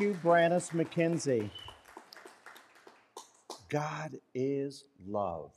[0.00, 1.50] You, Brannis McKenzie.
[3.68, 5.52] God is love.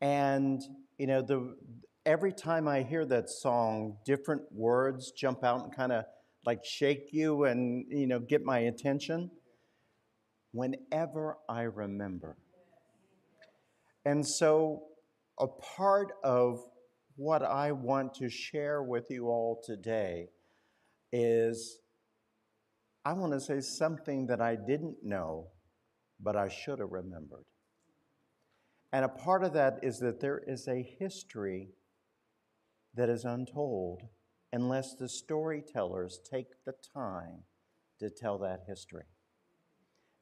[0.00, 0.62] And,
[0.96, 1.56] you know, the,
[2.04, 6.04] every time I hear that song, different words jump out and kind of
[6.44, 9.32] like shake you and, you know, get my attention.
[10.52, 12.36] Whenever I remember.
[14.04, 14.84] And so,
[15.40, 16.60] a part of
[17.16, 20.28] what I want to share with you all today
[21.12, 21.80] is
[23.06, 25.46] I want to say something that I didn't know,
[26.18, 27.44] but I should have remembered.
[28.92, 31.68] And a part of that is that there is a history
[32.96, 34.02] that is untold
[34.52, 37.44] unless the storytellers take the time
[38.00, 39.04] to tell that history.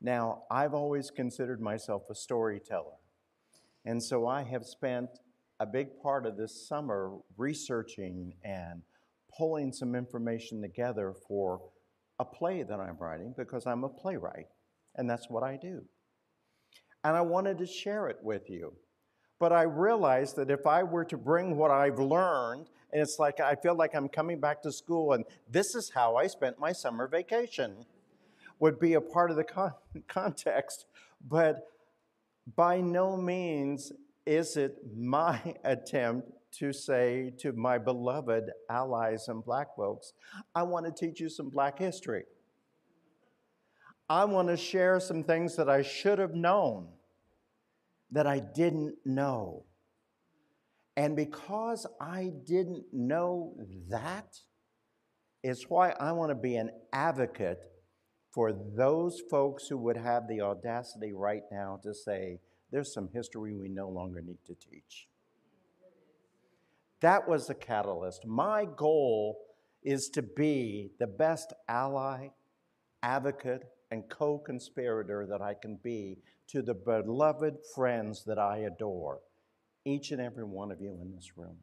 [0.03, 2.98] Now, I've always considered myself a storyteller.
[3.87, 5.09] And so I have spent
[5.59, 8.83] a big part of this summer researching and
[9.35, 11.63] pulling some information together for
[12.19, 14.47] a play that I'm writing because I'm a playwright
[14.97, 15.83] and that's what I do.
[17.03, 18.73] And I wanted to share it with you.
[19.41, 23.41] But I realized that if I were to bring what I've learned, and it's like
[23.41, 26.73] I feel like I'm coming back to school and this is how I spent my
[26.73, 27.85] summer vacation,
[28.61, 29.75] would be a part of the con-
[30.09, 30.86] context.
[31.29, 31.67] But
[32.57, 33.92] by no means
[34.27, 40.13] is it my attempt to say to my beloved allies and black folks,
[40.55, 42.25] I want to teach you some black history.
[44.09, 46.89] I want to share some things that I should have known
[48.11, 49.64] that I didn't know.
[50.97, 53.55] And because I didn't know
[53.89, 54.39] that,
[55.45, 57.61] is why I want to be an advocate
[58.31, 62.41] for those folks who would have the audacity right now to say,
[62.73, 65.07] there's some history we no longer need to teach.
[67.05, 68.25] That was the catalyst.
[68.25, 69.37] My goal
[69.83, 72.29] is to be the best ally,
[73.03, 76.17] advocate, and co conspirator that I can be
[76.48, 79.20] to the beloved friends that I adore,
[79.85, 81.59] each and every one of you in this room.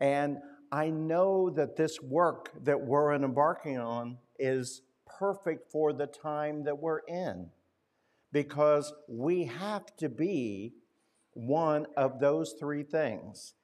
[0.00, 0.36] And
[0.70, 4.82] I know that this work that we're embarking on is
[5.18, 7.48] perfect for the time that we're in
[8.32, 10.74] because we have to be
[11.32, 13.54] one of those three things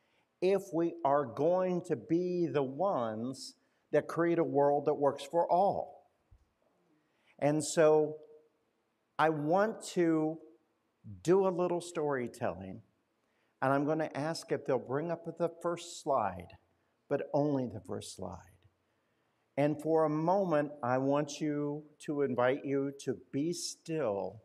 [0.41, 3.55] if we are going to be the ones
[3.93, 6.11] that create a world that works for all.
[7.39, 8.17] And so
[9.19, 10.39] I want to
[11.23, 12.83] do a little storytelling,
[13.61, 16.49] and I'm going to ask if they'll bring up the first slide,
[17.09, 18.39] but only the first slide.
[19.57, 24.43] And for a moment, I want you to invite you to be still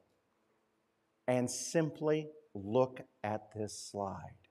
[1.28, 4.45] and simply look at this slide.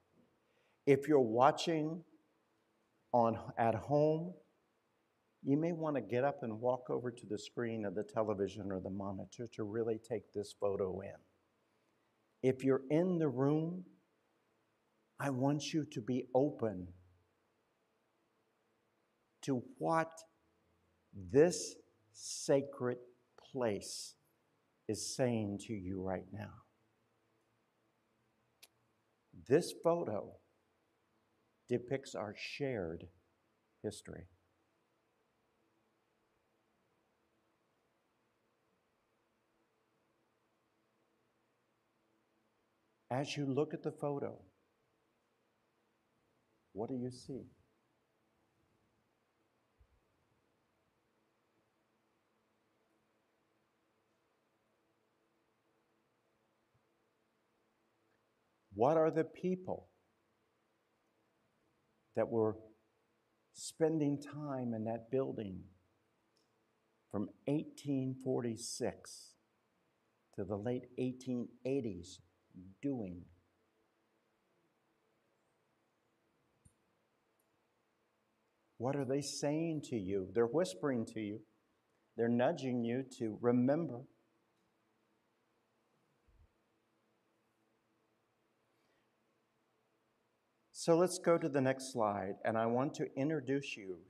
[0.87, 2.03] If you're watching
[3.12, 4.34] on, at home,
[5.43, 8.71] you may want to get up and walk over to the screen of the television
[8.71, 11.15] or the monitor to really take this photo in.
[12.43, 13.84] If you're in the room,
[15.19, 16.89] I want you to be open
[19.43, 20.11] to what
[21.15, 21.75] this
[22.12, 22.99] sacred
[23.53, 24.15] place
[24.89, 26.51] is saying to you right now.
[29.49, 30.33] This photo
[31.69, 33.06] depicts our shared
[33.83, 34.24] history.
[43.10, 44.36] As you look at the photo,
[46.72, 47.44] what do you see?
[58.74, 59.89] What are the people
[62.16, 62.57] that were
[63.53, 65.61] spending time in that building
[67.11, 69.34] from 1846
[70.34, 72.19] to the late 1880s
[72.83, 73.22] doing?
[78.78, 80.28] What are they saying to you?
[80.34, 81.41] They're whispering to you.
[82.16, 84.01] They're nudging you to remember.
[90.84, 94.01] So let's go to the next slide, and I want to introduce you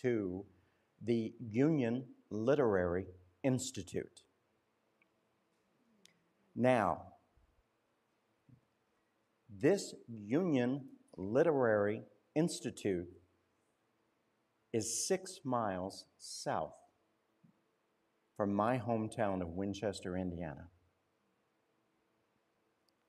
[0.00, 0.46] to
[1.04, 3.04] the Union Literary
[3.42, 4.22] Institute.
[6.56, 7.02] Now,
[9.50, 10.86] this Union
[11.18, 12.04] Literary
[12.34, 13.12] Institute
[14.72, 16.72] is six miles south
[18.34, 20.68] from my hometown of Winchester, Indiana.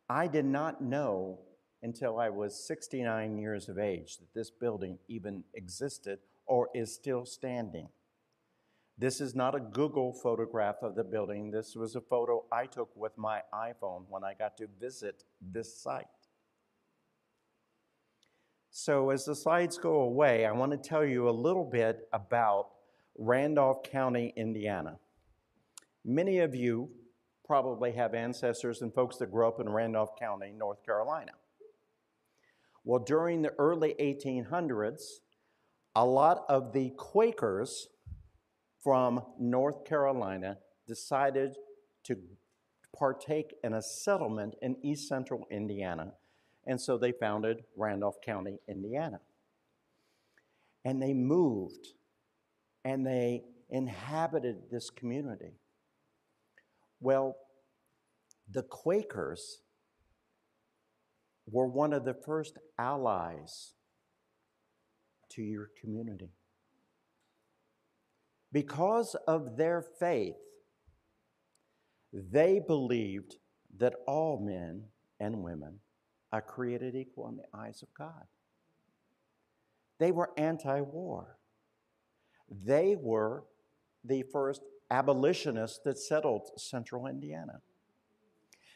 [0.10, 1.45] I did not know
[1.86, 6.18] until I was 69 years of age that this building even existed
[6.48, 7.90] or is still standing.
[8.98, 11.52] This is not a Google photograph of the building.
[11.52, 15.78] This was a photo I took with my iPhone when I got to visit this
[15.78, 16.06] site.
[18.72, 22.70] So, as the slides go away, I want to tell you a little bit about
[23.18, 24.98] Randolph County, Indiana.
[26.04, 26.90] Many of you
[27.46, 31.32] probably have ancestors and folks that grew up in Randolph County, North Carolina.
[32.86, 35.02] Well, during the early 1800s,
[35.96, 37.88] a lot of the Quakers
[38.84, 41.58] from North Carolina decided
[42.04, 42.16] to
[42.96, 46.14] partake in a settlement in east central Indiana.
[46.68, 49.20] And so they founded Randolph County, Indiana.
[50.84, 51.88] And they moved
[52.84, 55.54] and they inhabited this community.
[57.00, 57.36] Well,
[58.48, 59.62] the Quakers
[61.52, 63.74] were one of the first allies
[65.30, 66.32] to your community.
[68.52, 70.36] Because of their faith,
[72.14, 73.36] they believed
[73.78, 74.84] that all men
[75.20, 75.80] and women
[76.32, 78.26] are created equal in the eyes of God.
[80.00, 81.38] They were anti war.
[82.50, 83.44] They were
[84.04, 84.62] the first
[84.92, 87.62] abolitionists that settled central Indiana.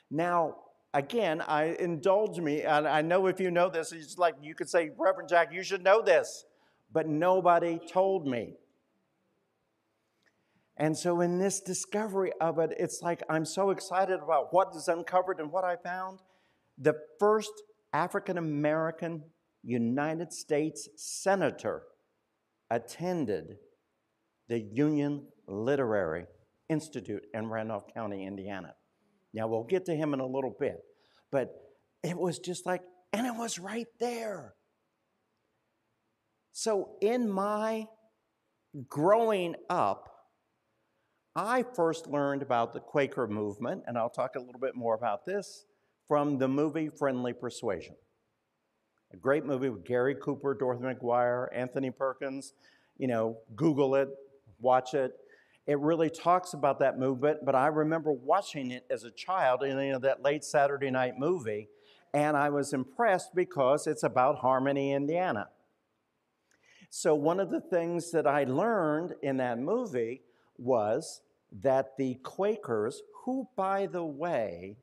[0.10, 0.56] Now,
[0.94, 4.70] again, I indulge me, and I know if you know this, it's like you could
[4.70, 6.46] say, Reverend Jack, you should know this,
[6.92, 8.54] but nobody told me.
[10.78, 14.88] And so, in this discovery of it, it's like I'm so excited about what is
[14.88, 16.20] uncovered and what I found.
[16.78, 17.52] The first
[17.92, 19.24] African American
[19.62, 21.84] United States senator
[22.72, 23.58] attended
[24.48, 26.26] the Union Literary
[26.70, 28.74] Institute in Randolph County, Indiana.
[29.34, 30.80] Now, we'll get to him in a little bit,
[31.32, 31.54] but
[32.04, 32.82] it was just like,
[33.14, 34.54] and it was right there.
[36.52, 37.88] So, in my
[38.88, 40.10] growing up,
[41.36, 45.26] I first learned about the Quaker movement, and I'll talk a little bit more about
[45.26, 45.66] this
[46.08, 47.96] from the movie Friendly Persuasion.
[49.14, 52.54] A great movie with Gary Cooper, Dorothy McGuire, Anthony Perkins.
[52.98, 54.10] You know, Google it,
[54.60, 55.14] watch it.
[55.70, 59.78] It really talks about that movement, but I remember watching it as a child in
[59.78, 61.70] you know, that late Saturday night movie,
[62.12, 65.50] and I was impressed because it's about Harmony, Indiana.
[66.90, 70.24] So, one of the things that I learned in that movie
[70.58, 71.22] was
[71.62, 74.78] that the Quakers, who, by the way,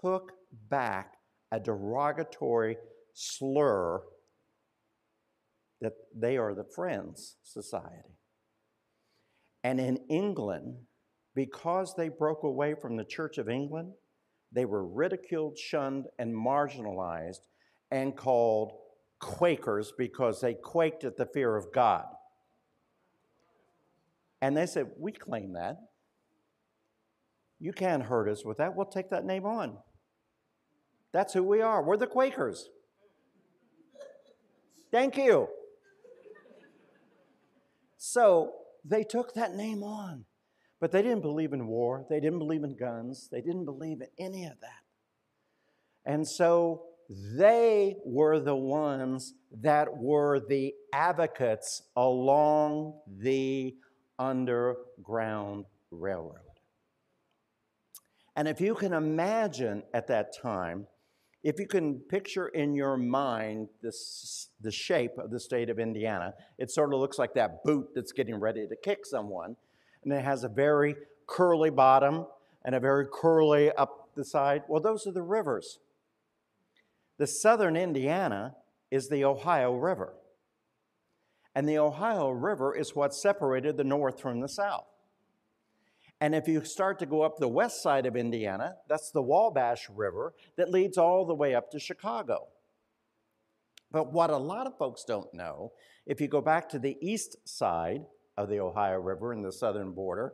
[0.00, 0.34] took
[0.70, 1.14] back
[1.50, 2.76] a derogatory
[3.12, 4.04] slur
[5.80, 8.14] that they are the Friends Society.
[9.64, 10.76] And in England,
[11.34, 13.92] because they broke away from the Church of England,
[14.52, 17.40] they were ridiculed, shunned, and marginalized
[17.90, 18.72] and called
[19.18, 22.04] Quakers because they quaked at the fear of God.
[24.42, 25.78] And they said, We claim that.
[27.58, 28.76] You can't hurt us with that.
[28.76, 29.78] We'll take that name on.
[31.12, 31.82] That's who we are.
[31.82, 32.68] We're the Quakers.
[34.90, 35.48] Thank you.
[37.96, 38.52] So
[38.84, 40.24] they took that name on,
[40.80, 42.04] but they didn't believe in war.
[42.08, 43.28] They didn't believe in guns.
[43.30, 44.82] They didn't believe in any of that.
[46.04, 53.74] And so they were the ones that were the advocates along the
[54.18, 56.38] Underground Railroad.
[58.36, 60.86] And if you can imagine at that time,
[61.44, 66.32] if you can picture in your mind this, the shape of the state of Indiana,
[66.58, 69.56] it sort of looks like that boot that's getting ready to kick someone.
[70.02, 70.96] And it has a very
[71.26, 72.26] curly bottom
[72.64, 74.62] and a very curly up the side.
[74.68, 75.78] Well, those are the rivers.
[77.18, 78.54] The southern Indiana
[78.90, 80.14] is the Ohio River.
[81.54, 84.86] And the Ohio River is what separated the north from the south.
[86.24, 89.90] And if you start to go up the west side of Indiana, that's the Wabash
[89.90, 92.48] River that leads all the way up to Chicago.
[93.90, 95.72] But what a lot of folks don't know,
[96.06, 98.06] if you go back to the east side
[98.38, 100.32] of the Ohio River in the southern border,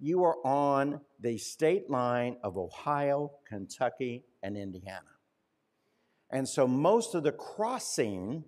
[0.00, 5.02] you are on the state line of Ohio, Kentucky, and Indiana.
[6.30, 8.44] And so most of the crossing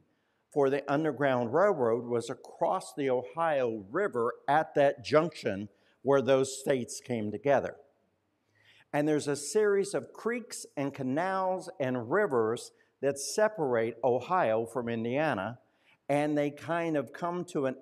[0.50, 5.68] for the Underground Railroad was across the Ohio River at that junction
[6.02, 7.76] where those states came together.
[8.92, 15.58] And there's a series of creeks and canals and rivers that separate Ohio from Indiana,
[16.08, 17.76] and they kind of come to an,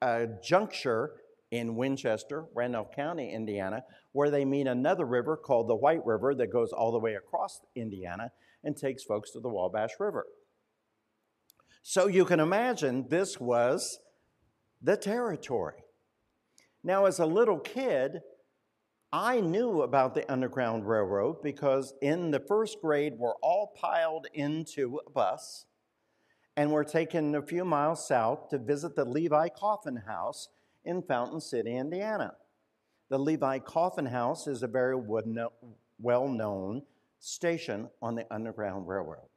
[0.00, 1.12] a juncture
[1.50, 6.52] in Winchester, Randolph County, Indiana, where they meet another river called the White River that
[6.52, 8.30] goes all the way across Indiana
[8.62, 10.26] and takes folks to the Wabash River.
[11.82, 13.98] So you can imagine this was
[14.80, 15.84] the territory.
[16.86, 18.20] Now, as a little kid,
[19.10, 25.00] I knew about the Underground Railroad because in the first grade, we're all piled into
[25.06, 25.64] a bus
[26.58, 30.48] and we're taken a few miles south to visit the Levi Coffin House
[30.84, 32.34] in Fountain City, Indiana.
[33.08, 36.82] The Levi Coffin House is a very well known
[37.18, 39.28] station on the Underground Railroad.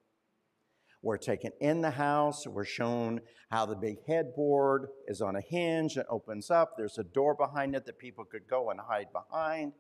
[1.02, 5.96] We're taken in the house, we're shown how the big headboard is on a hinge
[5.96, 6.74] and opens up.
[6.76, 9.74] There's a door behind it that people could go and hide behind.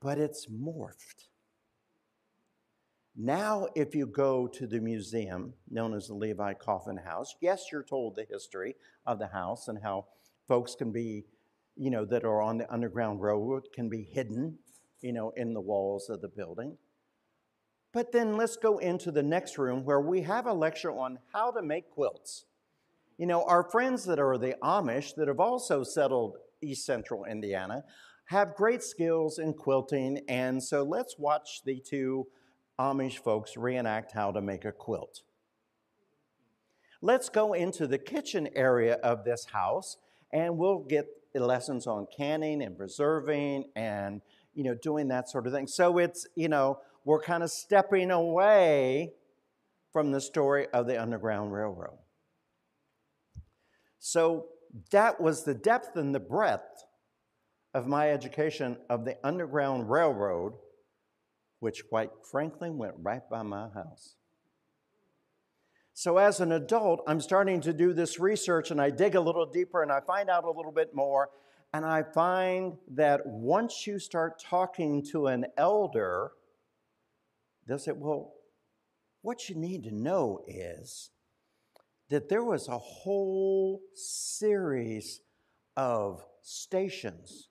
[0.00, 1.26] But it's morphed.
[3.20, 7.82] Now, if you go to the museum known as the Levi Coffin House, yes, you're
[7.82, 10.06] told the history of the house and how
[10.46, 11.24] folks can be,
[11.76, 14.58] you know, that are on the Underground Railroad can be hidden,
[15.00, 16.78] you know, in the walls of the building.
[17.92, 21.50] But then let's go into the next room where we have a lecture on how
[21.52, 22.44] to make quilts.
[23.16, 27.84] You know, our friends that are the Amish that have also settled East Central Indiana
[28.26, 30.20] have great skills in quilting.
[30.28, 32.26] And so let's watch the two
[32.78, 35.22] Amish folks reenact how to make a quilt.
[37.00, 39.96] Let's go into the kitchen area of this house
[40.32, 44.20] and we'll get lessons on canning and preserving and
[44.54, 45.66] you know doing that sort of thing.
[45.66, 49.14] So it's, you know, we're kind of stepping away
[49.94, 51.96] from the story of the Underground Railroad.
[53.98, 54.48] So
[54.90, 56.84] that was the depth and the breadth
[57.72, 60.52] of my education of the Underground Railroad,
[61.60, 64.16] which quite frankly went right by my house.
[65.94, 69.46] So, as an adult, I'm starting to do this research and I dig a little
[69.46, 71.30] deeper and I find out a little bit more.
[71.72, 76.32] And I find that once you start talking to an elder,
[77.68, 78.32] They'll say, well,
[79.20, 81.10] what you need to know is
[82.08, 85.20] that there was a whole series
[85.76, 87.48] of stations.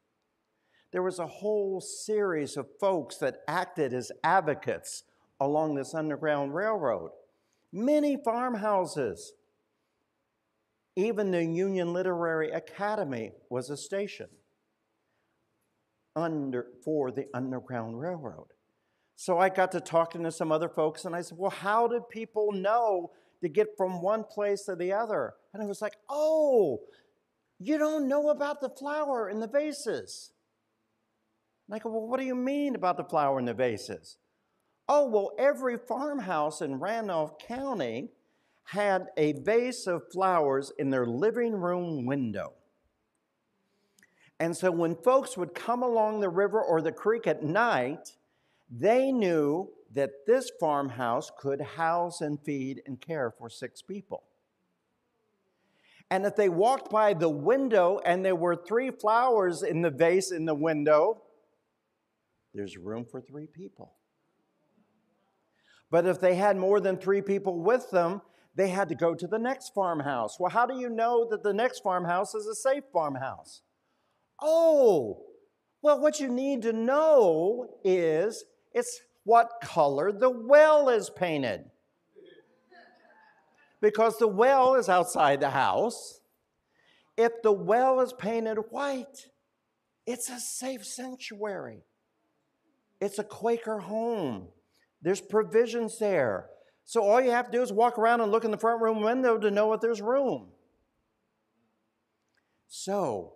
[0.91, 5.03] There was a whole series of folks that acted as advocates
[5.39, 7.11] along this Underground Railroad.
[7.71, 9.33] Many farmhouses.
[10.95, 14.29] Even the Union Literary Academy was a station
[16.15, 18.47] under, for the Underground Railroad.
[19.19, 22.07] So I got to talking to some other folks, and I said, Well, how did
[22.07, 23.09] people know
[23.41, 25.33] to get from one place to the other?
[25.53, 26.81] And it was like, Oh,
[27.59, 30.33] you don't know about the flower in the vases.
[31.67, 34.17] And I go, Well, what do you mean about the flower in the vases?
[34.87, 38.11] Oh, well, every farmhouse in Randolph County
[38.65, 42.53] had a vase of flowers in their living room window.
[44.39, 48.16] And so when folks would come along the river or the creek at night,
[48.69, 54.23] they knew that this farmhouse could house and feed and care for six people.
[56.09, 60.31] And if they walked by the window and there were three flowers in the vase
[60.31, 61.21] in the window,
[62.53, 63.93] there's room for three people.
[65.89, 68.21] But if they had more than three people with them,
[68.55, 70.39] they had to go to the next farmhouse.
[70.39, 73.61] Well, how do you know that the next farmhouse is a safe farmhouse?
[74.41, 75.23] Oh,
[75.81, 78.43] well, what you need to know is
[78.77, 81.65] it's what color the well is painted.
[83.81, 86.21] Because the well is outside the house.
[87.17, 89.29] If the well is painted white,
[90.05, 91.85] it's a safe sanctuary.
[93.01, 94.49] It's a Quaker home.
[95.01, 96.49] There's provisions there.
[96.85, 99.01] So all you have to do is walk around and look in the front room
[99.01, 100.49] window to know if there's room.
[102.67, 103.33] So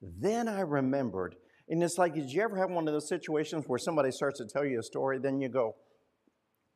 [0.00, 1.34] then I remembered
[1.68, 4.46] and it's like, did you ever have one of those situations where somebody starts to
[4.46, 5.74] tell you a story, then you go,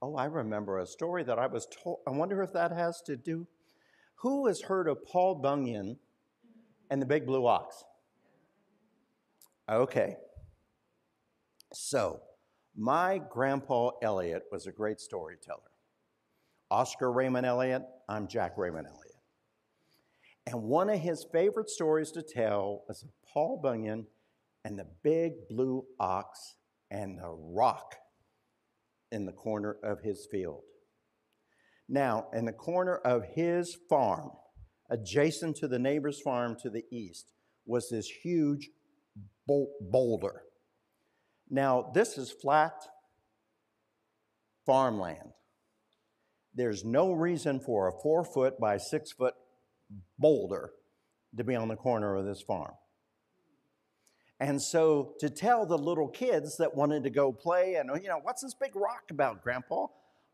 [0.02, 2.00] Oh, I remember a story that I was told.
[2.08, 3.46] I wonder if that has to do.
[4.16, 5.96] Who has heard of Paul Bunyan
[6.90, 7.84] and the Big Blue Ox?
[9.70, 10.16] Okay.
[11.72, 12.20] So,
[12.76, 15.60] my grandpa Elliot was a great storyteller.
[16.68, 19.14] Oscar Raymond Elliott, I'm Jack Raymond Elliott.
[20.48, 24.06] And one of his favorite stories to tell was Paul Bunyan
[24.64, 26.56] and the big blue ox
[26.90, 27.96] and the rock
[29.10, 30.62] in the corner of his field.
[31.88, 34.30] Now, in the corner of his farm,
[34.90, 37.32] adjacent to the neighbor's farm to the east,
[37.66, 38.70] was this huge
[39.46, 40.42] boulder.
[41.50, 42.74] Now, this is flat
[44.64, 45.32] farmland.
[46.54, 49.34] There's no reason for a four foot by six foot
[50.18, 50.70] boulder
[51.36, 52.72] to be on the corner of this farm.
[54.42, 58.18] And so to tell the little kids that wanted to go play, and you know,
[58.20, 59.86] what's this big rock about, Grandpa?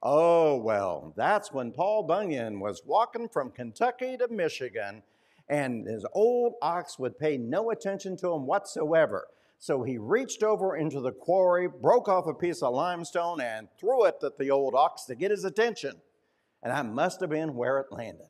[0.03, 5.03] Oh, well, that's when Paul Bunyan was walking from Kentucky to Michigan,
[5.49, 9.27] And his old ox would pay no attention to him whatsoever.
[9.59, 14.05] So he reached over into the quarry, broke off a piece of limestone, and threw
[14.05, 15.95] it at the old ox to get his attention.
[16.63, 18.29] And that must have been where it landed.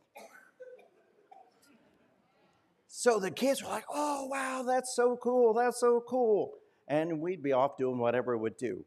[2.99, 6.55] So the kids were like, oh, wow, that's so cool, that's so cool.
[6.89, 8.85] And we'd be off doing whatever it would do.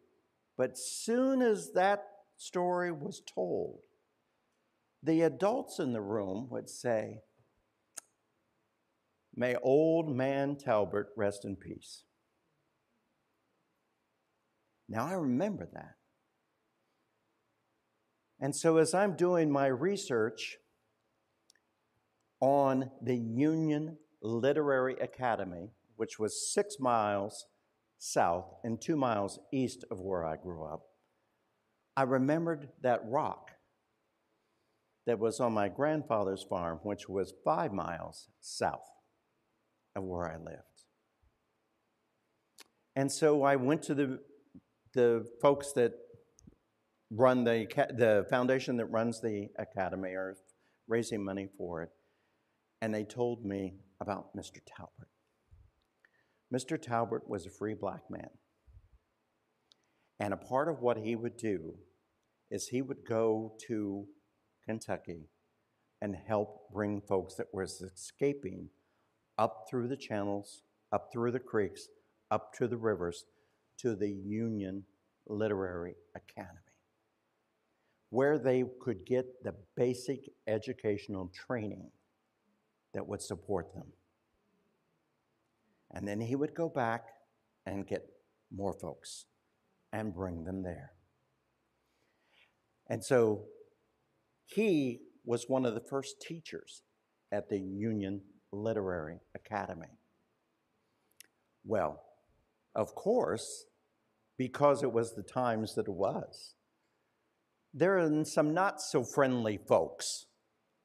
[0.57, 2.03] But soon as that
[2.35, 3.79] story was told,
[5.01, 7.19] the adults in the room would say,
[9.33, 12.03] May old man Talbert rest in peace.
[14.89, 15.95] Now I remember that.
[18.41, 20.57] And so as I'm doing my research
[22.41, 27.45] on the Union Literary Academy, which was six miles
[27.97, 30.81] south and two miles east of where I grew up,
[31.95, 33.51] I remembered that rock
[35.05, 38.89] that was on my grandfather's farm, which was five miles south
[39.95, 40.85] of where I lived.
[42.95, 44.19] And so I went to the,
[44.93, 45.93] the folks that
[47.09, 50.35] run the, the foundation that runs the academy or
[50.87, 51.89] raising money for it,
[52.81, 54.57] and they told me about Mr.
[54.65, 55.09] Talbert.
[56.53, 56.81] Mr.
[56.81, 58.29] Talbert was a free black man.
[60.19, 61.75] And a part of what he would do
[62.49, 64.05] is he would go to
[64.65, 65.29] Kentucky
[66.01, 68.69] and help bring folks that were escaping
[69.37, 71.87] up through the channels, up through the creeks,
[72.31, 73.25] up to the rivers
[73.79, 74.83] to the Union
[75.27, 76.57] Literary Academy,
[78.09, 81.89] where they could get the basic educational training
[82.93, 83.87] that would support them.
[85.91, 87.05] And then he would go back
[87.65, 88.05] and get
[88.53, 89.25] more folks
[89.91, 90.91] and bring them there.
[92.87, 93.45] And so
[94.45, 96.83] he was one of the first teachers
[97.31, 99.99] at the Union Literary Academy.
[101.63, 102.01] Well,
[102.75, 103.65] of course,
[104.37, 106.55] because it was the times that it was,
[107.73, 110.25] there are some not so friendly folks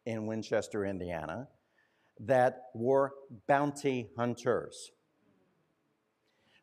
[0.05, 1.49] in Winchester, Indiana,
[2.21, 3.13] that were
[3.47, 4.91] bounty hunters.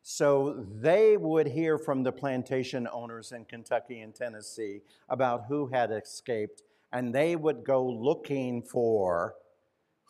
[0.02, 5.90] So they would hear from the plantation owners in Kentucky and Tennessee about who had
[5.90, 6.62] escaped,
[6.92, 9.34] and they would go looking for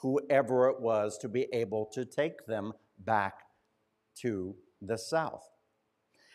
[0.02, 3.42] whoever it was to be able to take them back
[4.16, 5.48] to the South.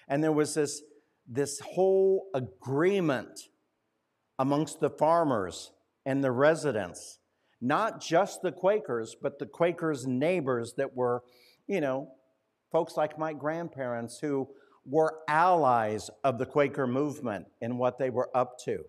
[0.07, 0.81] And there was this,
[1.27, 3.49] this whole agreement
[4.39, 5.71] amongst the farmers
[6.05, 7.18] and the residents,
[7.61, 11.23] not just the Quakers, but the Quakers' neighbors that were,
[11.67, 12.11] you know,
[12.71, 14.47] folks like my grandparents who
[14.85, 18.83] were allies of the Quaker movement in what they were up to.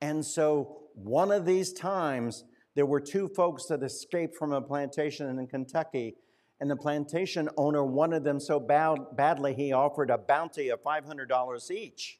[0.00, 5.38] And so, one of these times, there were two folks that escaped from a plantation
[5.38, 6.16] in Kentucky,
[6.60, 11.70] and the plantation owner wanted them so bad, badly he offered a bounty of $500
[11.70, 12.18] each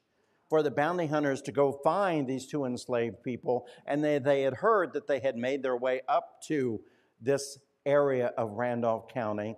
[0.52, 3.66] for the bounty hunters to go find these two enslaved people.
[3.86, 6.78] And they, they had heard that they had made their way up to
[7.22, 9.56] this area of Randolph County.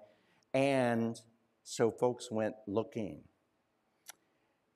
[0.52, 1.20] And
[1.64, 3.22] so folks went looking.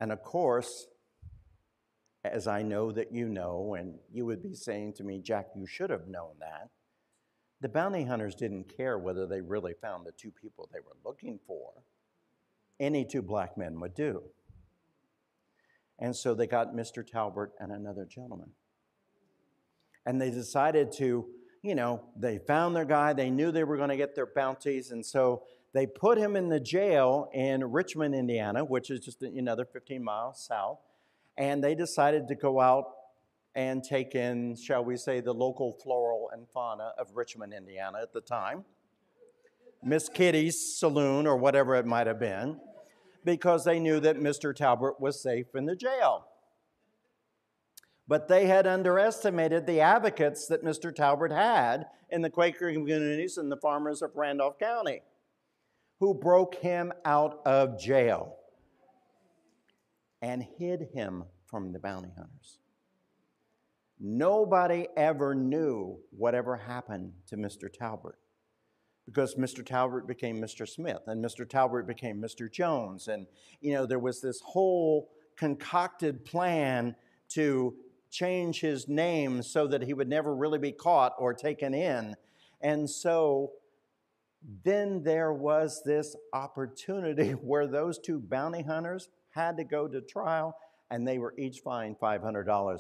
[0.01, 0.89] And of course,
[2.25, 5.69] as I know that you know, and you would be saying to me, Jack, you
[5.69, 6.71] should have known that.
[7.61, 11.39] The bounty hunters didn't care whether they really found the two people they were looking
[11.47, 11.75] for.
[12.81, 14.25] Any two black men would do.
[15.99, 17.07] And so they got Mr.
[17.07, 18.51] Talbert and another gentleman.
[20.07, 21.27] And they decided to,
[21.63, 24.91] you know, they found their guy, they knew they were going to get their bounties,
[24.91, 25.43] and so
[25.75, 30.41] they put him in the jail in Richmond, Indiana, which is just another 15 miles
[30.41, 30.79] south
[31.39, 32.91] and they decided to go out
[33.55, 38.13] and take in, shall we say, the local floral and fauna of Richmond, Indiana at
[38.13, 38.65] the time,
[39.83, 42.61] Miss Kitty's saloon or whatever it might have been,
[43.25, 44.55] because they knew that Mr.
[44.55, 46.27] Talbert was safe in the jail.
[48.07, 50.95] But they had underestimated the advocates that Mr.
[50.95, 55.03] Talbert had in the Quaker communities and the farmers of Randolph County,
[56.01, 58.37] who broke him out of jail
[60.23, 62.59] and hid him from the bounty hunters.
[64.01, 67.69] Nobody ever knew whatever happened to Mr.
[67.73, 68.19] Talbert
[69.09, 69.65] because Mr.
[69.65, 70.69] Talbert became Mr.
[70.69, 71.49] Smith and Mr.
[71.49, 72.51] Talbert became Mr.
[72.51, 73.09] Jones.
[73.09, 73.27] And,
[73.61, 76.95] you know, there was this whole concocted plan
[77.31, 77.75] to
[78.11, 82.15] change his name so that he would never really be caught or taken in.
[82.61, 83.53] And so
[84.65, 90.55] then there was this opportunity where those two bounty hunters had to go to trial,
[90.91, 92.79] and they were each fined $500.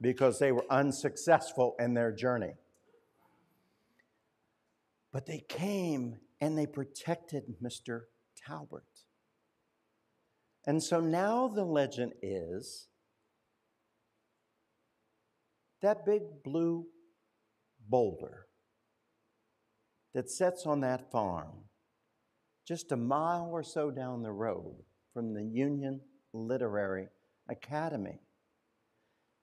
[0.00, 2.54] because they were unsuccessful in their journey.
[5.12, 8.02] But they came and they protected Mr.
[8.46, 8.84] Talbert.
[10.66, 12.88] And so now the legend is
[15.82, 16.86] that big blue
[17.88, 18.46] boulder
[20.14, 21.64] that sits on that farm
[22.66, 24.76] just a mile or so down the road
[25.12, 26.00] from the Union
[26.32, 27.08] Literary
[27.48, 28.20] Academy.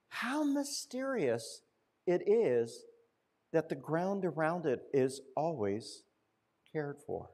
[0.07, 1.61] How mysterious
[2.05, 2.85] it is
[3.57, 6.03] that the ground around it is always
[6.71, 7.27] cared for.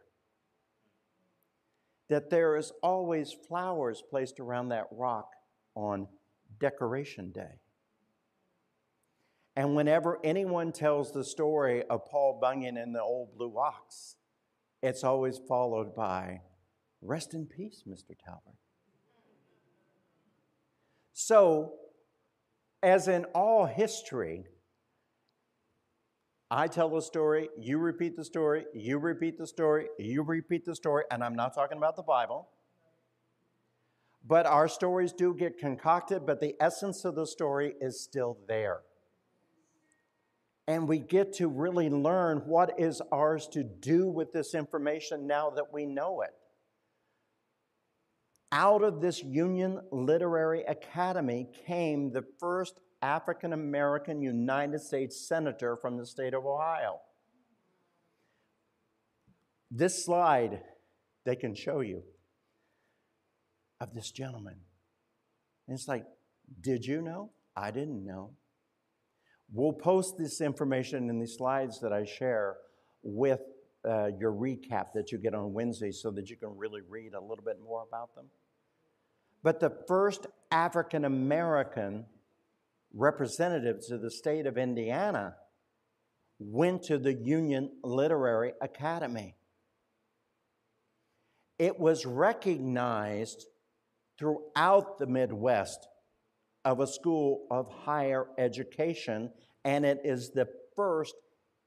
[2.08, 5.28] That there is always flowers placed around that rock
[5.76, 6.08] on
[6.62, 7.60] decoration day.
[9.58, 14.16] And whenever anyone tells the story of Paul Bunyan and the old blue ox,
[14.82, 16.40] it's always followed by,
[17.02, 18.16] Rest in peace, Mr.
[18.18, 18.56] Talbert.
[21.12, 21.74] So,
[22.82, 24.46] as in all history,
[26.56, 30.76] I tell a story, you repeat the story, you repeat the story, you repeat the
[30.76, 32.48] story, and I'm not talking about the Bible.
[34.26, 38.82] But our stories do get concocted, but the essence of the story is still there
[40.68, 45.50] and we get to really learn what is ours to do with this information now
[45.50, 46.34] that we know it.
[48.52, 55.98] Out of this Union Literary Academy came the first African American United States Senator from
[55.98, 57.02] the state of Ohio.
[59.70, 60.62] This slide
[61.26, 62.04] they can show you
[63.82, 64.56] of this gentleman.
[65.68, 66.06] And it's like,
[66.62, 67.32] did you know?
[67.56, 68.32] I didn't know.
[69.52, 72.56] We'll post this information in the slides that I share
[73.04, 73.42] with
[73.88, 77.20] uh, your recap that you get on Wednesday so that you can really read a
[77.20, 78.26] little bit more about them.
[79.44, 82.06] But the first African American
[82.94, 85.36] representatives of the state of Indiana
[86.40, 89.36] went to the Union Literary Academy.
[91.60, 93.46] It was recognized
[94.18, 95.88] throughout the Midwest
[96.66, 99.32] of a school of higher education,
[99.66, 101.16] and it is the first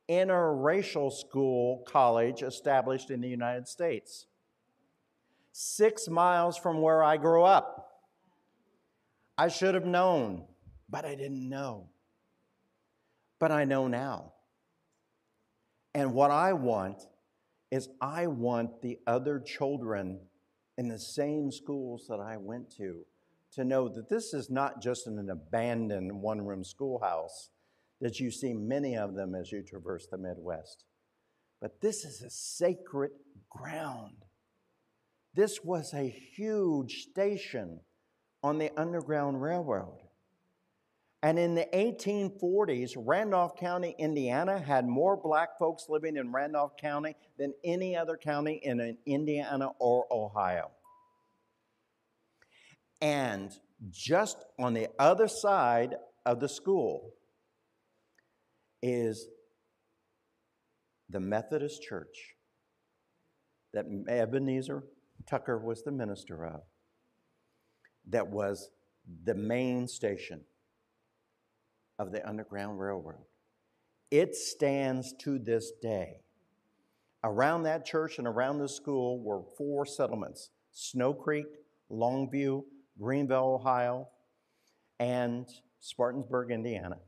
[0.08, 4.26] interracial school college established in the United States.
[5.52, 8.02] Six miles from where I grew up.
[9.38, 10.44] I should have known,
[10.88, 11.88] but I didn't know.
[13.38, 14.32] But I know now.
[15.94, 17.02] And what I want
[17.70, 20.20] is I want the other children
[20.78, 23.04] in the same schools that I went to
[23.52, 27.50] to know that this is not just an abandoned one room schoolhouse,
[28.00, 30.84] that you see many of them as you traverse the Midwest,
[31.60, 33.12] but this is a sacred
[33.48, 34.24] ground.
[35.34, 37.80] This was a huge station
[38.42, 40.05] on the Underground Railroad.
[41.22, 47.16] And in the 1840s, Randolph County, Indiana had more black folks living in Randolph County
[47.38, 50.70] than any other county in Indiana or Ohio.
[53.00, 53.52] And
[53.90, 57.14] just on the other side of the school
[58.82, 59.28] is
[61.08, 62.34] the Methodist Church
[63.72, 64.84] that Ebenezer
[65.28, 66.60] Tucker was the minister of,
[68.08, 68.70] that was
[69.24, 70.42] the main station
[71.98, 73.24] of the Underground Railroad.
[74.10, 76.20] It stands to this day.
[77.24, 81.46] Around that church and around the school were four settlements Snow Creek,
[81.90, 82.62] Longview,
[83.00, 84.08] Greenville, Ohio,
[85.00, 85.46] and
[85.82, 86.98] Spartansburg, Indiana.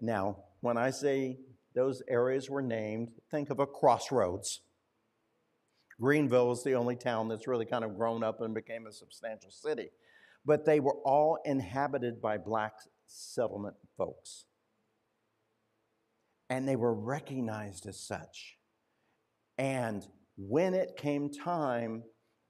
[0.00, 1.38] Now, when I say
[1.74, 4.60] those areas were named, think of a crossroads.
[6.00, 9.50] Greenville is the only town that's really kind of grown up and became a substantial
[9.50, 9.90] city.
[10.44, 12.74] But they were all inhabited by black
[13.14, 14.46] settlement folks.
[16.50, 18.56] And they were recognized as such.
[19.56, 22.02] And when it came time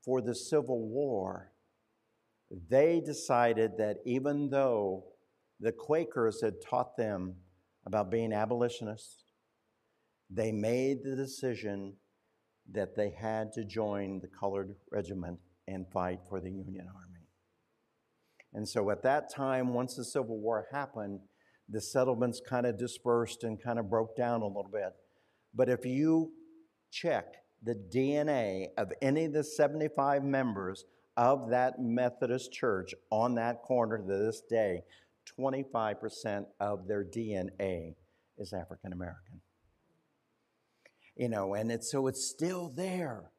[0.04, 1.52] for the Civil War,
[2.68, 5.04] they decided that even though
[5.60, 7.36] the Quakers had taught them
[7.86, 9.24] about being abolitionists,
[10.30, 11.94] they made the decision
[12.72, 17.13] that they had to join the colored regiment and fight for the Union Army.
[18.54, 21.20] And so at that time, once the Civil War happened,
[21.68, 24.92] the settlements kind of dispersed and kind of broke down a little bit.
[25.54, 26.32] But if you
[26.90, 30.84] check the DNA of any of the 75 members
[31.16, 34.82] of that Methodist church on that corner to this day,
[35.38, 37.94] 25% of their DNA
[38.38, 39.40] is African American.
[41.16, 43.30] You know, and it's so it's still there.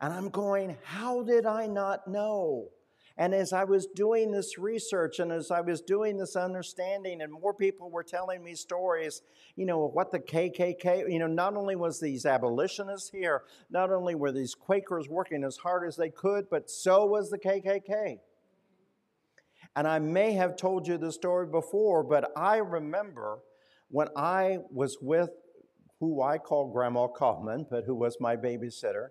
[0.00, 2.68] And I'm going, how did I not know?
[3.16, 7.32] And as I was doing this research and as I was doing this understanding, and
[7.32, 9.22] more people were telling me stories,
[9.54, 14.16] you know, what the KKK, you know, not only was these abolitionists here, not only
[14.16, 18.18] were these Quakers working as hard as they could, but so was the KKK.
[19.76, 23.38] And I may have told you the story before, but I remember
[23.90, 25.30] when I was with
[26.00, 29.10] who I call Grandma Kaufman, but who was my babysitter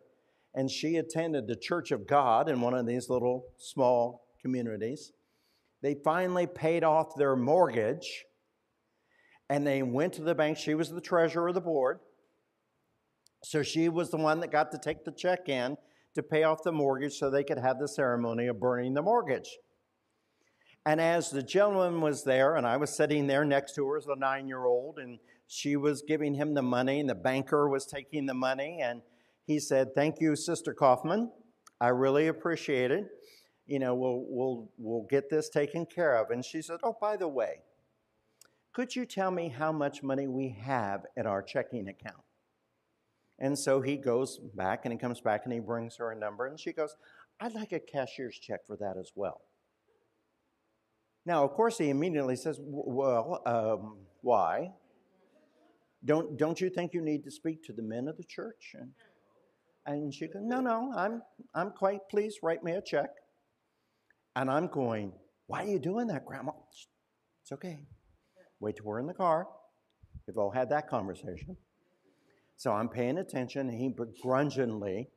[0.56, 5.12] and she attended the Church of God in one of these little small communities.
[5.82, 8.26] They finally paid off their mortgage
[9.50, 10.58] and they went to the bank.
[10.58, 12.00] She was the treasurer of the board.
[13.44, 15.76] So she was the one that got to take the check in
[16.16, 19.58] to pay off the mortgage so they could have the ceremony of burning the mortgage.
[20.86, 24.08] And as the gentleman was there, and I was sitting there next to her as
[24.08, 27.86] a nine year old, and she was giving him the money, and the banker was
[27.86, 29.02] taking the money, and
[29.46, 31.32] he said, Thank you, Sister Kaufman.
[31.82, 33.08] I really appreciate it.
[33.66, 36.32] You know, we'll, we'll, we'll get this taken care of.
[36.32, 37.62] And she said, Oh, by the way,
[38.74, 42.24] could you tell me how much money we have in our checking account?
[43.40, 46.46] And so he goes back and he comes back and he brings her a number.
[46.46, 46.96] And she goes,
[47.40, 49.42] I'd like a cashier's check for that as well.
[51.26, 54.72] Now, of course, he immediately says, Well, um, why?
[56.06, 58.76] Don't, don't you think you need to speak to the men of the church?
[58.78, 58.92] And,
[59.86, 61.22] and she goes, No, no, I'm,
[61.54, 62.40] I'm quite pleased.
[62.42, 63.10] Write me a check.
[64.36, 65.14] And I'm going,
[65.48, 66.52] Why are you doing that, Grandma?
[67.42, 67.86] It's okay.
[68.60, 69.48] Wait till we're in the car.
[70.28, 71.58] We've all had that conversation.
[72.56, 75.10] So I'm paying attention, and he begrudgingly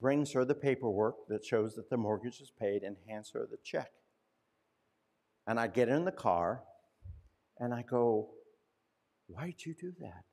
[0.00, 3.56] brings her the paperwork that shows that the mortgage is paid and hands her the
[3.64, 3.90] check.
[5.46, 6.62] And I get in the car
[7.58, 8.30] and I go,
[9.26, 10.24] Why'd you do that?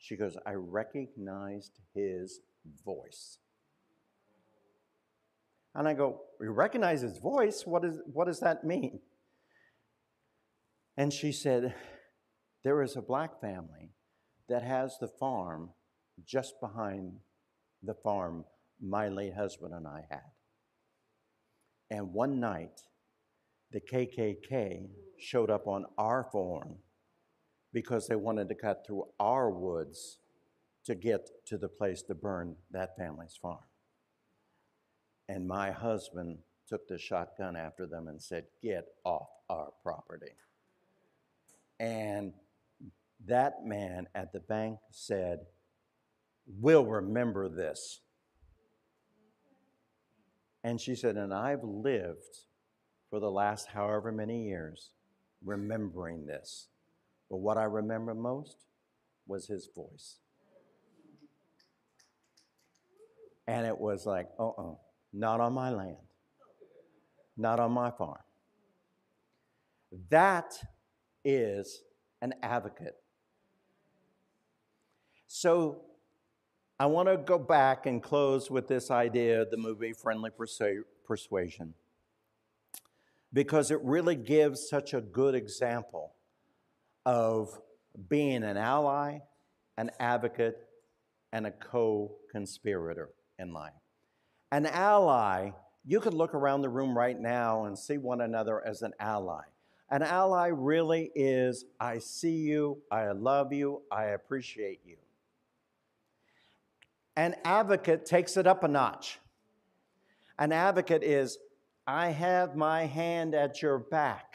[0.00, 2.40] She goes, I recognized his
[2.84, 3.38] voice.
[5.74, 7.64] And I go, You recognize his voice?
[7.66, 9.00] What, is, what does that mean?
[10.96, 11.74] And she said,
[12.64, 13.92] There is a black family
[14.48, 15.70] that has the farm
[16.24, 17.12] just behind
[17.82, 18.46] the farm
[18.80, 20.32] my late husband and I had.
[21.90, 22.80] And one night,
[23.70, 26.78] the KKK showed up on our farm
[27.72, 30.18] because they wanted to cut through our woods
[30.84, 33.58] to get to the place to burn that family's farm.
[35.28, 40.32] And my husband took the shotgun after them and said, Get off our property.
[41.78, 42.32] And
[43.26, 45.40] that man at the bank said,
[46.46, 48.00] We'll remember this.
[50.64, 52.44] And she said, And I've lived
[53.08, 54.90] for the last however many years
[55.44, 56.68] remembering this.
[57.30, 58.56] But what I remember most
[59.26, 60.16] was his voice.
[63.46, 64.74] And it was like, uh uh-uh, uh,
[65.12, 65.96] not on my land,
[67.36, 68.18] not on my farm.
[70.08, 70.54] That
[71.24, 71.82] is
[72.20, 72.96] an advocate.
[75.26, 75.82] So
[76.78, 80.84] I want to go back and close with this idea of the movie Friendly Persu-
[81.04, 81.74] Persuasion
[83.32, 86.14] because it really gives such a good example
[87.04, 87.60] of
[88.08, 89.18] being an ally,
[89.76, 90.58] an advocate,
[91.32, 93.72] and a co conspirator in life.
[94.52, 95.50] An ally,
[95.84, 99.44] you could look around the room right now and see one another as an ally.
[99.90, 104.96] An ally really is I see you, I love you, I appreciate you.
[107.16, 109.18] An advocate takes it up a notch.
[110.38, 111.38] An advocate is
[111.86, 114.29] I have my hand at your back.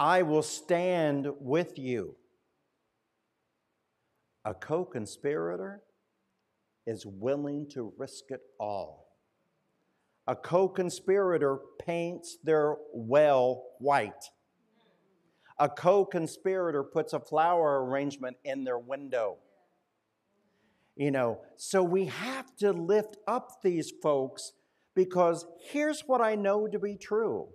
[0.00, 2.16] I will stand with you.
[4.46, 5.82] A co conspirator
[6.86, 9.08] is willing to risk it all.
[10.26, 14.24] A co conspirator paints their well white.
[15.58, 19.36] A co conspirator puts a flower arrangement in their window.
[20.96, 24.52] You know, so we have to lift up these folks
[24.94, 27.48] because here's what I know to be true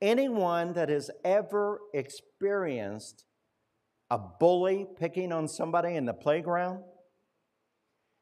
[0.00, 3.24] anyone that has ever experienced
[4.10, 6.82] a bully picking on somebody in the playground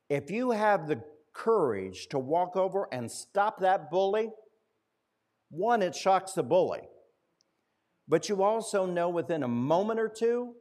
[0.09, 4.31] if you have the courage to walk over and stop that bully,
[5.51, 6.83] one, it shocks the bully.
[8.07, 10.55] But you also know within a moment or two,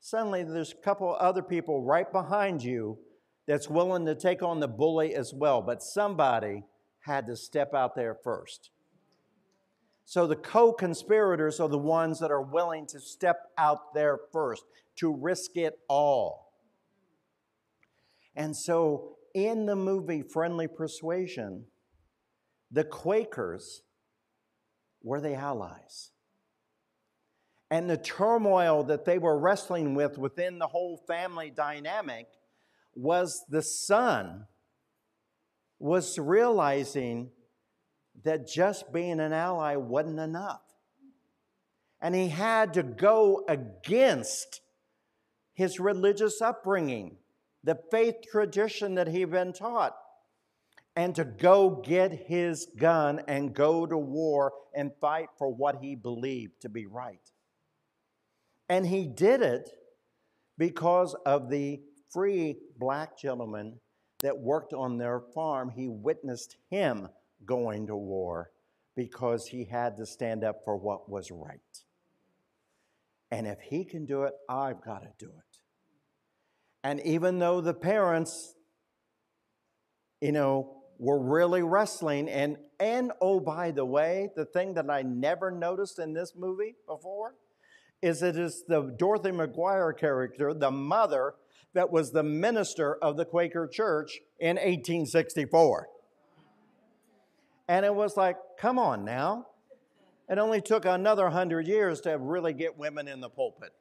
[0.00, 2.98] suddenly there's a couple other people right behind you
[3.46, 5.62] that's willing to take on the bully as well.
[5.62, 6.64] But somebody
[7.04, 8.70] had to step out there first.
[10.06, 14.62] So the co conspirators are the ones that are willing to step out there first,
[14.96, 16.52] to risk it all.
[18.36, 21.64] And so in the movie Friendly Persuasion,
[22.70, 23.82] the Quakers
[25.02, 26.12] were the Allies.
[27.68, 32.28] And the turmoil that they were wrestling with within the whole family dynamic
[32.94, 34.46] was the son
[35.80, 37.32] was realizing
[38.24, 40.62] that just being an ally wasn't enough.
[42.00, 44.60] And he had to go against
[45.54, 47.16] his religious upbringing,
[47.64, 49.96] the faith tradition that he'd been taught,
[50.94, 55.94] and to go get his gun and go to war and fight for what he
[55.94, 57.32] believed to be right.
[58.68, 59.70] And he did it
[60.58, 63.78] because of the free black gentleman
[64.22, 65.70] that worked on their farm.
[65.70, 67.08] He witnessed him
[67.44, 68.50] going to war
[68.94, 71.60] because he had to stand up for what was right.
[73.30, 75.58] And if he can do it, I've got to do it.
[76.82, 78.54] And even though the parents,
[80.20, 85.02] you know, were really wrestling, and and oh, by the way, the thing that I
[85.02, 87.34] never noticed in this movie before
[88.02, 91.34] is it is the Dorothy McGuire character, the mother
[91.74, 95.88] that was the minister of the Quaker Church in 1864.
[97.68, 99.46] And it was like, come on now.
[100.28, 103.72] It only took another hundred years to really get women in the pulpit.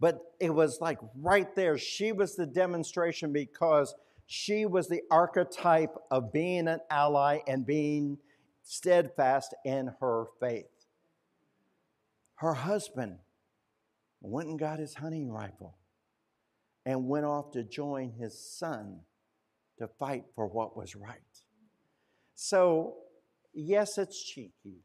[0.00, 1.78] But it was like right there.
[1.78, 3.94] She was the demonstration because
[4.26, 8.18] she was the archetype of being an ally and being
[8.64, 10.66] steadfast in her faith.
[12.36, 13.18] Her husband
[14.20, 15.76] went and got his hunting rifle
[16.84, 19.00] and went off to join his son
[19.78, 21.20] to fight for what was right.
[22.44, 22.94] So,
[23.54, 24.82] yes, it's cheeky.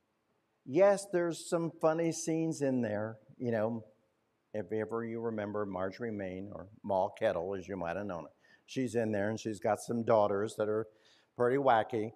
[0.64, 3.18] Yes, there's some funny scenes in there.
[3.40, 3.84] You know,
[4.54, 8.32] if ever you remember Marjorie Main or Ma Kettle, as you might have known it,
[8.68, 10.86] she's in there and she's got some daughters that are
[11.36, 12.12] pretty wacky.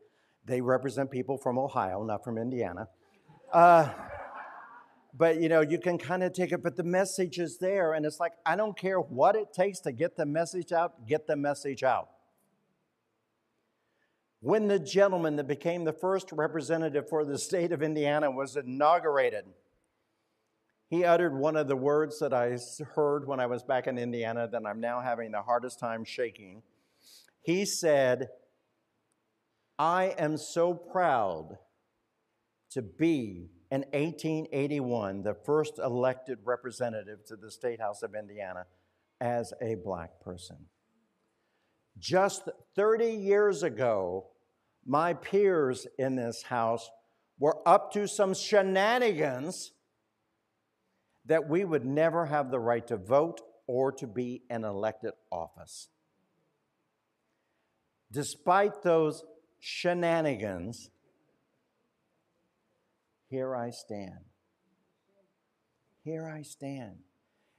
[0.45, 2.88] They represent people from Ohio, not from Indiana.
[3.51, 3.89] Uh,
[5.17, 8.06] but you know, you can kind of take it, but the message is there, and
[8.06, 11.36] it's like, I don't care what it takes to get the message out, get the
[11.36, 12.10] message out.
[14.41, 19.45] When the gentleman that became the first representative for the state of Indiana was inaugurated,
[20.89, 22.58] he uttered one of the words that I
[22.95, 26.63] heard when I was back in Indiana that I'm now having the hardest time shaking.
[27.43, 28.30] He said,
[29.77, 31.60] I am so proud
[32.71, 38.65] to be in 1881 the first elected representative to the State House of Indiana
[39.21, 40.58] as a black person.
[41.97, 44.31] Just 30 years ago,
[44.86, 46.89] my peers in this house
[47.39, 49.72] were up to some shenanigans
[51.26, 55.89] that we would never have the right to vote or to be in elected office.
[58.12, 59.24] Despite those
[59.60, 60.89] shenanigans,
[63.28, 64.26] here I stand.
[66.04, 66.98] Here I stand.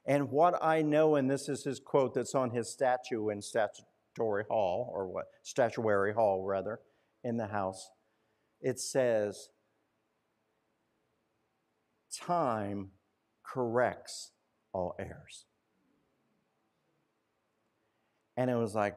[0.05, 4.45] And what I know, and this is his quote that's on his statue in Statutory
[4.49, 5.27] Hall, or what?
[5.43, 6.81] Statuary Hall, rather,
[7.25, 7.91] in the house.
[8.61, 9.49] It says,
[12.13, 12.91] Time
[13.43, 14.33] corrects
[14.73, 15.47] all errors.
[18.37, 18.97] And it was like,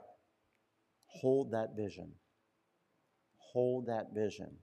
[1.08, 2.12] hold that vision.
[3.54, 4.58] Hold that vision.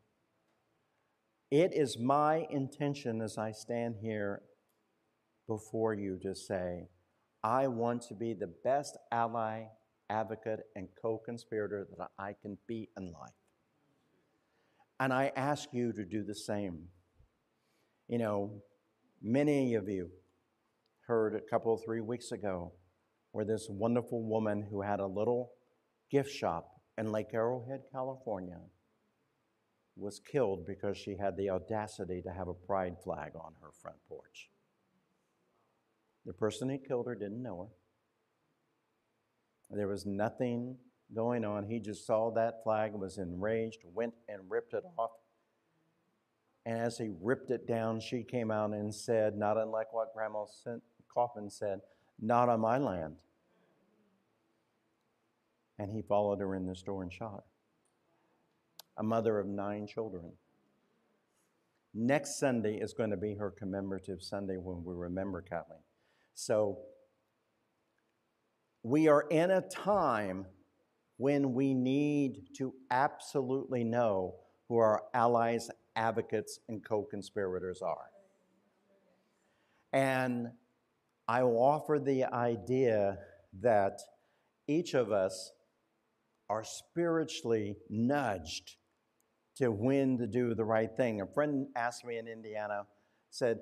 [1.50, 4.42] It is my intention as I stand here
[5.46, 6.88] before you to say,
[7.44, 9.64] I want to be the best ally,
[10.08, 13.41] advocate, and co conspirator that I can be in life.
[15.02, 16.84] And I ask you to do the same.
[18.06, 18.62] You know,
[19.20, 20.10] many of you
[21.08, 22.72] heard a couple, three weeks ago
[23.32, 25.54] where this wonderful woman who had a little
[26.08, 28.60] gift shop in Lake Arrowhead, California,
[29.96, 33.96] was killed because she had the audacity to have a pride flag on her front
[34.08, 34.50] porch.
[36.26, 37.72] The person who killed her didn't know
[39.68, 39.76] her.
[39.76, 40.76] There was nothing
[41.14, 41.64] going on.
[41.64, 45.10] He just saw that flag, was enraged, went and ripped it off.
[46.64, 50.44] And as he ripped it down, she came out and said, not unlike what Grandma
[51.12, 51.80] Coffin said,
[52.20, 53.16] not on my land.
[55.78, 57.42] And he followed her in the store and shot her
[58.98, 60.32] a mother of nine children.
[61.94, 65.80] Next Sunday is going to be her commemorative Sunday when we remember Kathleen.
[66.34, 66.78] So
[68.82, 70.46] we are in a time
[71.22, 74.34] when we need to absolutely know
[74.68, 78.10] who our allies, advocates, and co conspirators are.
[79.92, 80.48] And
[81.28, 83.18] I will offer the idea
[83.60, 84.00] that
[84.66, 85.52] each of us
[86.50, 88.74] are spiritually nudged
[89.58, 91.20] to when to do the right thing.
[91.20, 92.82] A friend asked me in Indiana,
[93.30, 93.60] said,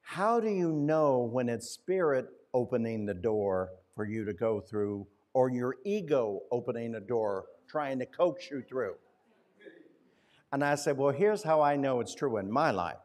[0.00, 5.06] How do you know when it's spirit opening the door for you to go through
[5.34, 8.94] or your ego opening a door trying to coax you through?
[10.52, 12.98] And I said, Well, here's how I know it's true in my life.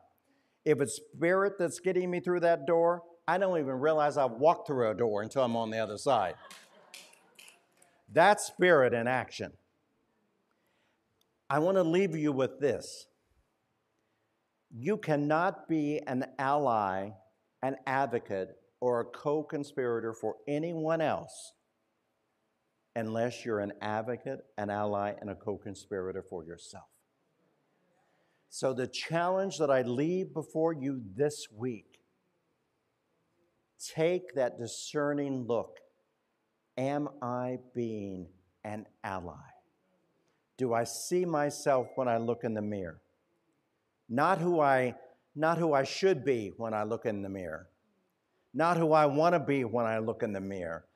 [0.66, 4.68] If it's spirit that's getting me through that door, I don't even realize I've walked
[4.68, 6.36] through a door until I'm on the other side.
[8.12, 9.54] That's spirit in action.
[11.50, 13.08] I want to leave you with this.
[14.70, 17.12] You cannot be an ally,
[17.64, 18.50] an advocate,
[18.82, 21.54] or a co conspirator for anyone else
[22.98, 26.88] unless you're an advocate, an ally, and a co conspirator for yourself.
[28.50, 32.00] So, the challenge that I leave before you this week
[33.95, 35.78] take that discerning look.
[36.76, 38.28] Am I being
[38.64, 39.36] an ally?
[40.58, 43.00] Do I see myself when I look in the mirror?
[44.10, 44.95] Not who I,
[45.36, 47.70] not who I should be when I look in the mirror.
[48.56, 50.87] Not who I want to be when I look in the mirror.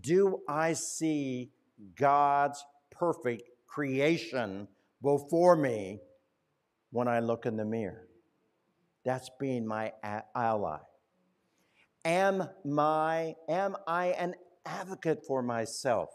[0.00, 1.50] Do I see
[1.96, 4.68] God's perfect creation
[5.02, 6.00] before me
[6.90, 8.08] when I look in the mirror?
[9.04, 9.92] That's being my
[10.34, 10.78] ally.
[12.04, 14.34] Am, my, am I an
[14.64, 16.08] advocate for myself?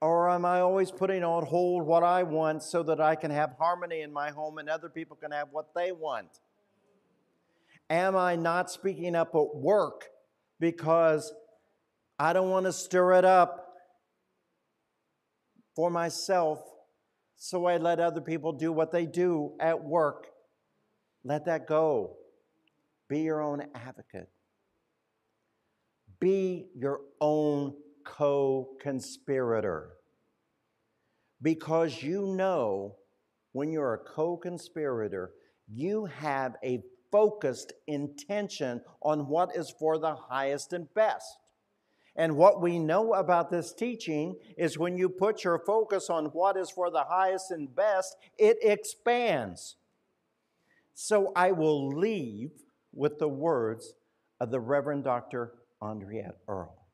[0.00, 3.54] Or am I always putting on hold what I want so that I can have
[3.56, 6.40] harmony in my home and other people can have what they want?
[7.88, 10.06] Am I not speaking up at work
[10.58, 11.32] because
[12.18, 13.74] I don't want to stir it up
[15.74, 16.60] for myself,
[17.36, 20.26] so I let other people do what they do at work?
[21.24, 22.16] Let that go.
[23.08, 24.28] Be your own advocate.
[26.20, 29.90] Be your own co conspirator.
[31.40, 32.96] Because you know
[33.52, 35.32] when you're a co conspirator,
[35.68, 41.38] you have a focused intention on what is for the highest and best.
[42.14, 46.56] And what we know about this teaching is when you put your focus on what
[46.56, 49.76] is for the highest and best, it expands.
[50.94, 52.50] So I will leave
[52.92, 53.94] with the words
[54.40, 55.54] of the Reverend Dr.
[55.82, 56.86] Andriette Earl.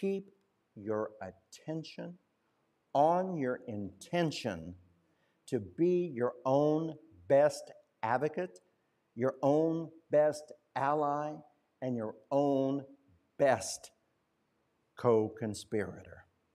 [0.00, 0.30] Keep
[0.76, 2.18] your attention
[2.92, 4.74] on your intention
[5.48, 6.94] to be your own
[7.28, 8.60] best advocate,
[9.16, 11.32] your own best ally,
[11.82, 12.84] and your own
[13.38, 13.90] best
[14.96, 16.23] co conspirator.